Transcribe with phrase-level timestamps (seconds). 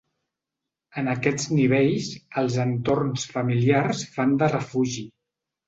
[1.01, 2.09] En aquests nivells,
[2.43, 5.09] els entorns familiars fan de refugi.